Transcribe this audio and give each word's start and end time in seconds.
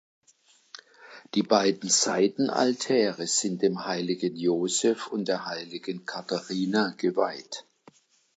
Die 1.35 1.43
beiden 1.43 1.87
Seitenaltäre 1.87 3.27
sind 3.27 3.61
dem 3.61 3.85
heiligen 3.85 4.35
Josef 4.35 5.05
und 5.09 5.27
der 5.27 5.45
heiligen 5.45 6.07
Katharina 6.07 6.95
geweiht. 6.97 7.67